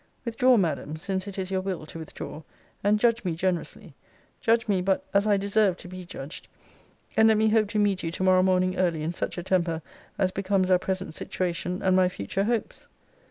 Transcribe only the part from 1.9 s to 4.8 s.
withdraw; and judge me generously; judge